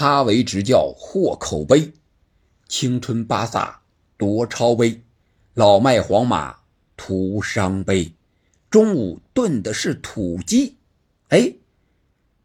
[0.00, 1.92] 哈维执教获口碑，
[2.68, 3.82] 青春巴萨
[4.16, 5.02] 夺超杯，
[5.54, 6.60] 老迈皇马
[6.96, 8.12] 徒伤悲。
[8.70, 10.76] 中午炖的是土鸡，
[11.30, 11.52] 哎，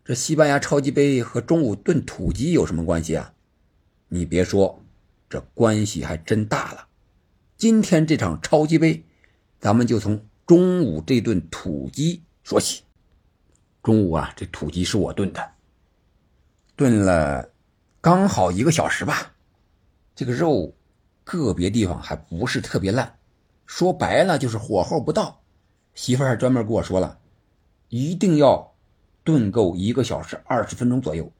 [0.03, 3.35] 这西班牙超级杯和中午炖土鸡有什么关系啊？
[4.07, 4.81] 你别说，
[5.29, 6.87] 这关系还真大了。
[7.55, 9.03] 今天这场超级杯，
[9.59, 12.81] 咱们就从中午这顿土鸡说起。
[13.83, 15.52] 中午啊，这土鸡是我炖的，
[16.75, 17.49] 炖了
[18.01, 19.33] 刚好一个小时吧。
[20.15, 20.73] 这个肉
[21.23, 23.17] 个别地方还不是特别烂，
[23.65, 25.41] 说白了就是火候不到。
[25.95, 27.19] 媳妇还专门跟我说了，
[27.89, 28.73] 一定要
[29.23, 31.31] 炖够一个小时二十分钟左右，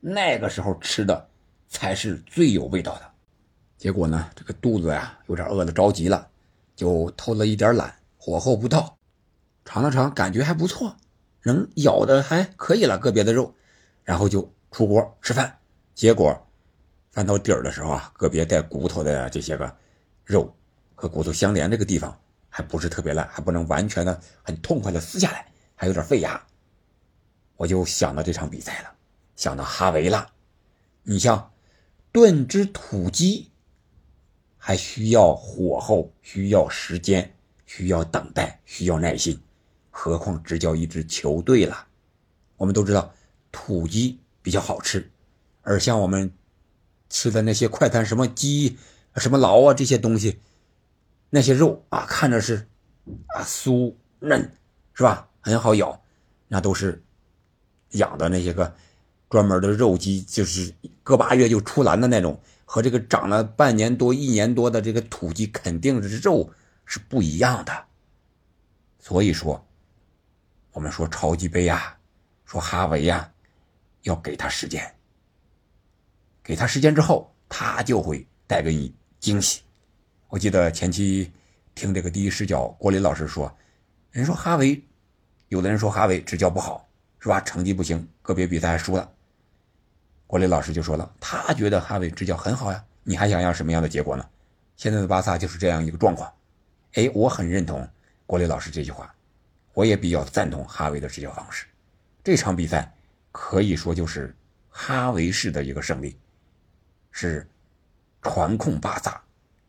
[0.00, 1.28] 那个时候吃的
[1.68, 3.02] 才是最有味道的。
[3.78, 6.28] 结果呢，这个肚子呀有点饿得着急了，
[6.74, 8.98] 就偷了一点懒，火候不到，
[9.64, 10.96] 尝了尝，感觉还不错，
[11.44, 13.54] 能咬的还可以了，个别的肉，
[14.04, 15.58] 然后就出锅吃饭。
[15.94, 16.34] 结果
[17.10, 19.76] 翻到底儿的时候啊，个别带骨头的这些个
[20.24, 20.54] 肉
[20.94, 22.18] 和骨头相连这个地方。
[22.52, 26.44] 还不是特别烂，还不能完全的很痛快的撕下来，还有点费牙。
[27.54, 28.92] 我就想到这场比赛了，
[29.36, 30.26] 想到哈维了。
[31.04, 31.52] 你像
[32.10, 33.52] 炖只土鸡，
[34.58, 37.32] 还需要火候，需要时间，
[37.66, 39.40] 需要等待，需要耐心，
[39.88, 41.86] 何况执教一支球队了？
[42.56, 43.14] 我们都知道
[43.52, 45.10] 土鸡比较好吃，
[45.62, 46.32] 而像我们
[47.08, 48.78] 吃的那些快餐，什么鸡、
[49.16, 50.40] 什么劳啊这些东西。
[51.32, 52.68] 那些肉啊，看着是
[53.28, 54.56] 啊酥嫩，
[54.94, 55.28] 是吧？
[55.40, 56.02] 很好咬，
[56.48, 57.04] 那都是
[57.90, 58.74] 养的那些个
[59.28, 66.52] 专门的肉鸡，就是个把月就出栏的那种，和这个长了半年多、一年多的这个土鸡，肯定是肉
[66.84, 67.84] 是不一样的。
[68.98, 69.64] 所以说，
[70.72, 71.96] 我们说超级杯呀，
[72.44, 73.32] 说哈维呀，
[74.02, 74.94] 要给他时间，
[76.42, 79.62] 给他时间之后，他就会带给你惊喜。
[80.28, 81.30] 我记得前期
[81.74, 83.54] 听这个第一视角郭林老师说，
[84.10, 84.82] 人说哈维，
[85.48, 86.88] 有的人说哈维执教不好，
[87.18, 87.40] 是吧？
[87.40, 89.10] 成绩不行，个别比赛还输了。
[90.26, 94.24] 郭林老师就说了，他觉得哈维执教很好呀，你还想要什么样的结果呢？
[94.76, 96.32] 现在的巴萨就是这样一个状况。
[96.94, 97.86] 哎，我很认同
[98.26, 99.14] 郭林老师这句话，
[99.74, 101.66] 我也比较赞同哈维的执教方式。
[102.22, 102.92] 这场比赛
[103.32, 104.34] 可以说就是
[104.68, 106.16] 哈维式的一个胜利，
[107.10, 107.48] 是
[108.22, 109.22] 传控巴萨。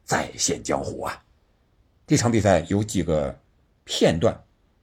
[0.04, 1.24] 再现江湖啊！
[2.06, 3.40] 这场比赛有几个
[3.86, 4.38] 片段，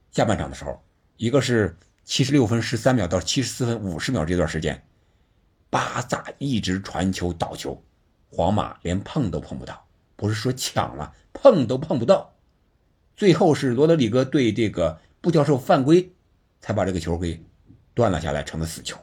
[0.09, 0.81] 下半场的时候，
[1.17, 4.83] 一个是七十六分十三秒到七十四分五十秒这段时间，
[5.69, 7.79] 巴萨一直传球倒球，
[8.31, 9.85] 皇马连碰都碰不到，
[10.15, 12.33] 不是说抢了，碰都碰不到。
[13.15, 16.11] 最后是罗德里戈对这个布教授犯规，
[16.59, 17.39] 才把这个球给
[17.93, 18.97] 断了下来，成了死球。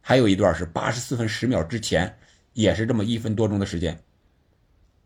[0.00, 2.18] 还有一段是八十四分十秒之前，
[2.52, 4.02] 也是这么一分多钟的时间。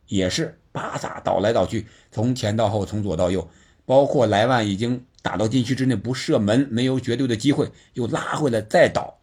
[0.06, 3.48] 也是巴萨倒来倒去，从前到后，从左到右，
[3.86, 9.18] 包括莱万已经打到禁区之内不射门，没有绝对的机会，又拉回来再倒，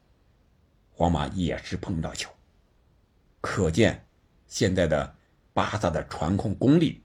[0.91, 2.31] 皇马也是碰不到球。
[3.41, 4.05] 可见
[4.47, 5.15] 现在的
[5.53, 7.03] 巴萨的传控功力，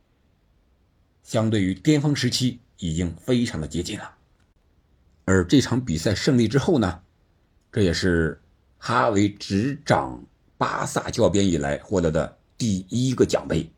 [1.22, 4.15] 相对于巅峰时期已经非常的接近了。
[5.26, 7.00] 而这场比赛胜利之后呢，
[7.70, 8.40] 这也是
[8.78, 10.24] 哈维执掌
[10.56, 12.38] 巴萨教鞭以来获得的。
[12.58, 13.70] 第一个奖杯，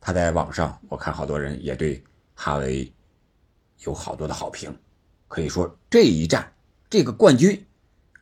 [0.00, 2.00] 他在网上我看好多人也对
[2.32, 2.92] 哈维
[3.80, 4.72] 有好多的好评，
[5.26, 6.52] 可以说这一战
[6.88, 7.66] 这个冠军，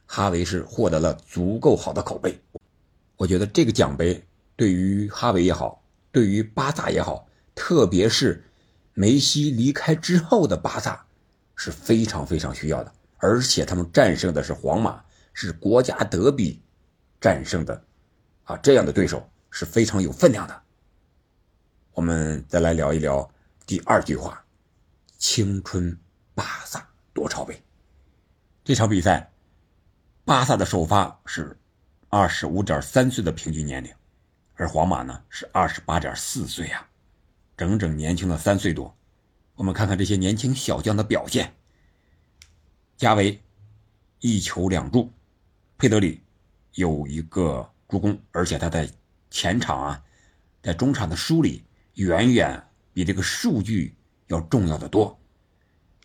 [0.06, 2.40] 哈维是获得了足够好的口碑。
[3.18, 4.24] 我觉得这个奖杯
[4.56, 8.42] 对于哈维也好，对于巴萨也好，特别是
[8.94, 11.04] 梅西离开之后的巴萨
[11.62, 16.60] 是非常非常需要的，而且他们战胜的是皇马，是国家德比
[17.20, 17.84] 战胜的
[18.44, 19.28] 啊这样的对手。
[19.54, 20.62] 是非常有分量的。
[21.92, 23.30] 我们再来聊一聊
[23.66, 24.42] 第二句话：
[25.18, 25.94] 青春
[26.34, 27.62] 巴萨夺超杯。
[28.64, 29.30] 这场比赛，
[30.24, 31.54] 巴萨的首发是
[32.08, 33.92] 二十五点三岁的平均年龄，
[34.54, 36.88] 而皇马呢是二十八点四岁啊，
[37.54, 38.97] 整整年轻了三岁多。
[39.62, 41.54] 我们看看这些年轻小将的表现：
[42.97, 43.41] 加维
[44.18, 45.09] 一球两助，
[45.78, 46.20] 佩德里
[46.72, 48.91] 有一个助攻，而且他在。
[49.30, 50.04] 前场啊，
[50.62, 51.64] 在中场的梳理
[51.94, 52.62] 远远
[52.92, 55.18] 比这个数据要重要的多。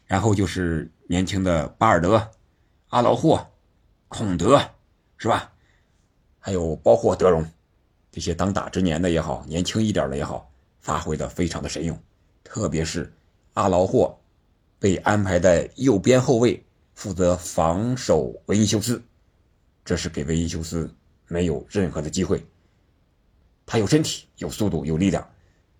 [0.06, 2.32] 然后就是年轻的巴尔德、
[2.88, 3.46] 阿劳霍、
[4.08, 4.62] 孔德，
[5.18, 5.52] 是吧？
[6.40, 7.46] 还有包括德容，
[8.10, 10.50] 这些当打之年的也好，年轻一点的也好，
[10.80, 12.00] 发挥的非常的神勇。
[12.46, 13.12] 特别是
[13.58, 14.16] 阿劳霍
[14.78, 16.64] 被安排在右边后卫，
[16.94, 19.02] 负责防守维尼修斯，
[19.84, 20.94] 这是给维尼修斯
[21.26, 22.46] 没有任何的机会。
[23.66, 25.28] 他有身体，有速度，有力量，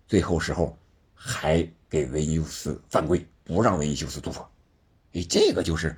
[0.08, 0.76] 最后时候
[1.14, 4.50] 还给维尼修斯犯规，不让维尼修斯突破。
[5.12, 5.96] 哎，这个就是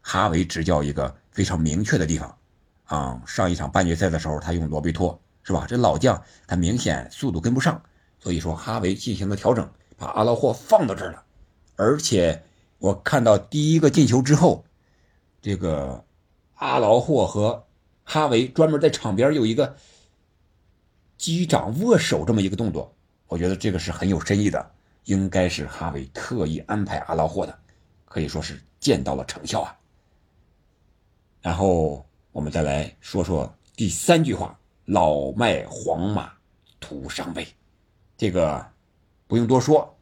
[0.00, 2.38] 哈维执教一个非常明确的地方
[2.84, 3.22] 啊。
[3.26, 5.66] 上一场半决赛的时候，他用罗贝托是吧？
[5.68, 7.82] 这老将他明显速度跟不上，
[8.18, 11.22] 所以说哈维进行了调整，把阿劳霍放到这儿了。
[11.76, 12.42] 而且
[12.78, 14.64] 我看到第一个进球之后，
[15.42, 16.02] 这个
[16.54, 17.66] 阿劳霍和
[18.04, 19.76] 哈维专门在场边有一个。
[21.18, 22.94] 击掌握手这么一个动作，
[23.26, 24.70] 我觉得这个是很有深意的，
[25.02, 27.58] 应该是哈维特意安排阿劳霍的，
[28.04, 29.76] 可以说是见到了成效啊。
[31.42, 34.56] 然后我们再来说说第三句话
[34.86, 36.32] ：“老迈皇马
[36.78, 37.44] 徒伤悲。”
[38.16, 38.64] 这个
[39.28, 39.94] 不用多说，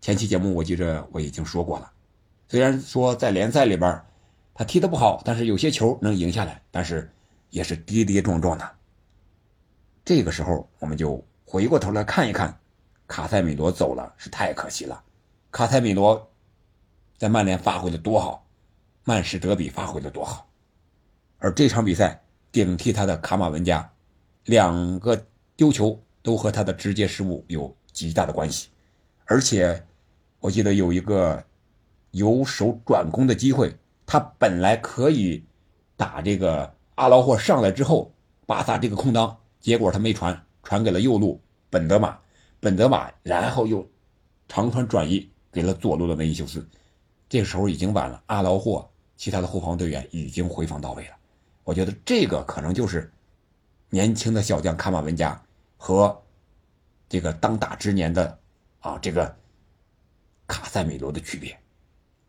[0.00, 1.90] 前期节目我记着我已经说过了。
[2.48, 4.00] 虽然说在联赛里边
[4.54, 7.10] 他踢得不好，但是有些球能赢下来，但是
[7.48, 8.70] 也是跌跌撞撞的。
[10.04, 12.58] 这个时候，我们就回过头来看一看，
[13.06, 15.02] 卡塞米罗走了是太可惜了。
[15.50, 16.30] 卡塞米罗
[17.16, 18.46] 在曼联发挥的多好，
[19.04, 20.46] 曼市德比发挥的多好，
[21.38, 22.22] 而这场比赛
[22.52, 23.90] 顶替他的卡马文加，
[24.44, 25.26] 两个
[25.56, 27.74] 丢球都和他的直接失误有
[28.06, 28.68] 极大的关系。
[29.24, 29.84] 而且
[30.38, 31.42] 我记得有一个
[32.12, 33.74] 由守转攻的机会，
[34.06, 35.44] 他本来可以
[35.96, 38.12] 打这个阿劳霍上来之后，
[38.46, 39.36] 巴萨这个空当。
[39.60, 42.16] 结果他没传，传给了右路本德马，
[42.60, 43.84] 本德马然后又
[44.46, 46.66] 长传转移给了左路的维尼修斯。
[47.28, 51.16] 这时候已经晚了，阿劳霍其他的后防队员已经回防到位了。
[51.64, 53.12] 我觉得这个可能就是
[53.90, 55.38] 年轻的小将卡马文加
[55.76, 56.22] 和
[57.08, 58.38] 这个当打之年的
[58.80, 59.34] 啊这个
[60.46, 61.58] 卡塞米罗的区别，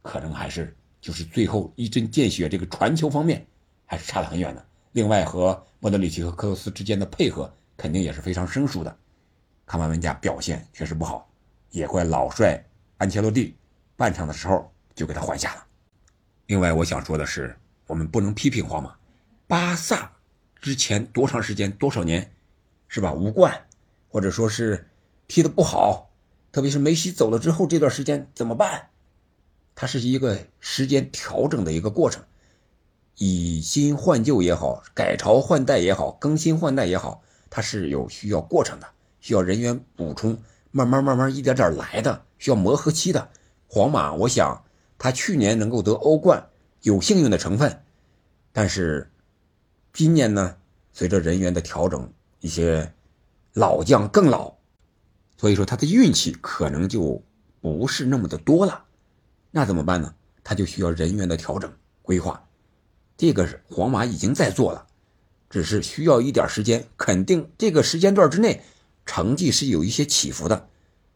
[0.01, 3.45] 可能还是就是最后一针见血，这个传球方面
[3.85, 4.65] 还是差得很远的。
[4.93, 8.97] 另外，和莫德里奇和克罗斯之间的配合肯定也是非常生疏的。
[9.65, 11.29] 卡马文加表现确实不好，
[11.69, 12.59] 也怪老帅
[12.97, 13.55] 安切洛蒂，
[13.95, 15.65] 半场的时候就给他换下了。
[16.47, 17.55] 另外，我想说的是，
[17.85, 18.95] 我们不能批评皇马，
[19.45, 20.11] 巴萨
[20.59, 22.33] 之前多长时间、多少年，
[22.87, 23.13] 是吧？
[23.13, 23.55] 无冠，
[24.09, 24.87] 或者说是
[25.27, 26.09] 踢得不好，
[26.51, 28.89] 特别是梅西走了之后这段时间怎么办？
[29.75, 32.23] 它是一个时间调整的一个过程。
[33.15, 38.87] 以新换旧也好，改朝换代也好，更新换代也好，它是有需要过程的，
[39.19, 40.41] 需要人员补充，
[40.71, 43.29] 慢慢慢慢一点点来的，需要磨合期的。
[43.67, 44.63] 皇马，我想
[44.97, 46.47] 他去年能够得欧冠
[46.81, 47.83] 有幸运的成分，
[48.53, 49.11] 但是
[49.93, 50.55] 今年呢，
[50.93, 52.93] 随着人员的调整，一些
[53.53, 54.53] 老将更老，
[55.37, 57.23] 所以说他的运气可能就
[57.61, 58.85] 不是那么的多了。
[59.51, 60.13] 那怎么办呢？
[60.43, 62.43] 他就需要人员的调整规划。
[63.17, 64.87] 这个是皇马已经在做了，
[65.49, 66.87] 只是需要一点时间。
[66.95, 68.63] 肯定这个时间段之内，
[69.05, 70.69] 成绩是有一些起伏的。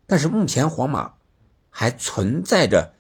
[0.06, 1.14] 但是目前皇马
[1.70, 2.94] 还存在着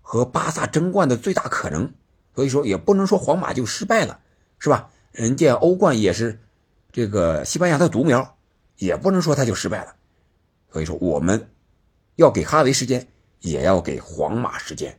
[0.00, 1.92] 和巴萨争冠的最大可能，
[2.34, 4.20] 所以说也不能说皇马就失败了，
[4.58, 4.90] 是吧？
[5.10, 6.40] 人家欧冠也是
[6.92, 8.33] 这个西班牙的独苗，
[8.76, 9.96] 也不能说他就失败了。
[10.70, 11.50] 所以说我们
[12.16, 13.08] 要给哈维时间，
[13.40, 14.98] 也要给皇马时间。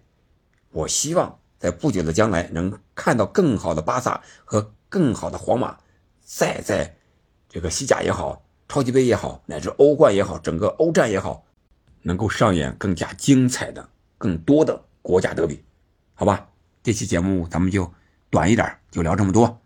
[0.71, 1.39] 我希望。
[1.57, 5.77] 在不久的将来，能看到更好的巴萨和更好的皇马，
[6.23, 6.95] 再在
[7.49, 11.43] 这个西甲也好、超级杯也好，乃至欧冠也好、整个欧战也好，
[12.03, 15.63] 能够上演更加精彩的、更多的国家德比，
[16.13, 16.49] 好吧？
[16.83, 17.91] 这期节目咱们就
[18.29, 19.59] 短一点，就聊这么多。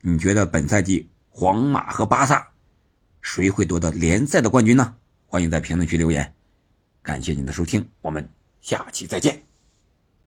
[0.00, 2.53] 你觉得本赛季皇马和巴萨
[3.24, 4.94] 谁会夺得联赛的冠军呢？
[5.26, 6.34] 欢迎在评论区留言。
[7.02, 8.28] 感谢您的收听，我们
[8.60, 9.53] 下期再见。